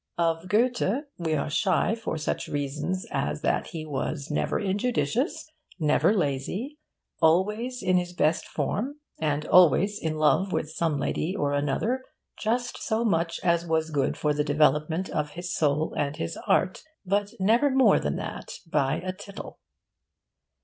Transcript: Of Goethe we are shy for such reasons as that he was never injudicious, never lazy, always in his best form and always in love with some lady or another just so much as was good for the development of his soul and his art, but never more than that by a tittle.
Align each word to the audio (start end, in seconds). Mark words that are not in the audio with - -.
Of 0.17 0.47
Goethe 0.47 1.03
we 1.19 1.35
are 1.35 1.47
shy 1.51 1.93
for 1.93 2.17
such 2.17 2.47
reasons 2.47 3.05
as 3.11 3.43
that 3.43 3.67
he 3.67 3.85
was 3.85 4.31
never 4.31 4.59
injudicious, 4.59 5.47
never 5.79 6.11
lazy, 6.11 6.79
always 7.21 7.83
in 7.83 7.97
his 7.97 8.11
best 8.11 8.47
form 8.47 8.95
and 9.19 9.45
always 9.45 9.99
in 10.01 10.17
love 10.17 10.51
with 10.51 10.71
some 10.71 10.97
lady 10.97 11.35
or 11.35 11.53
another 11.53 12.03
just 12.39 12.81
so 12.81 13.05
much 13.05 13.39
as 13.43 13.67
was 13.67 13.91
good 13.91 14.17
for 14.17 14.33
the 14.33 14.43
development 14.43 15.07
of 15.11 15.33
his 15.33 15.53
soul 15.55 15.93
and 15.95 16.15
his 16.17 16.35
art, 16.47 16.81
but 17.05 17.33
never 17.39 17.69
more 17.69 17.99
than 17.99 18.15
that 18.15 18.49
by 18.71 19.01
a 19.05 19.13
tittle. 19.13 19.59